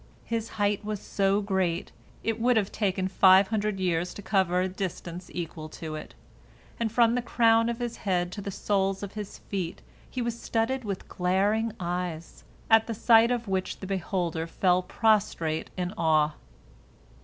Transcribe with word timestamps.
His 0.25 0.49
height 0.57 0.83
was 0.83 0.99
so 0.99 1.41
great, 1.41 1.91
it 2.23 2.39
would 2.41 2.57
have 2.57 2.71
taken 2.71 3.07
five 3.07 3.49
hundred 3.49 3.79
years 3.79 4.15
to 4.15 4.23
cover 4.23 4.59
a 4.61 4.67
distance 4.67 5.29
equal 5.31 5.69
to 5.77 5.93
it, 5.93 6.15
and 6.79 6.91
from 6.91 7.13
the 7.13 7.21
crown 7.21 7.69
of 7.69 7.77
his 7.77 7.97
head 7.97 8.31
to 8.31 8.41
the 8.41 8.49
soles 8.49 9.03
of 9.03 9.13
his 9.13 9.37
feet 9.37 9.83
he 10.09 10.19
was 10.19 10.41
studded 10.41 10.83
with 10.83 11.07
glaring 11.07 11.71
eyes, 11.79 12.43
at 12.67 12.87
the 12.87 12.95
sight 12.95 13.29
of 13.29 13.47
which 13.47 13.77
the 13.79 13.85
beholder 13.85 14.47
fell 14.47 14.81
prostrate 14.81 15.69
in 15.77 15.93
awe. 15.99 16.31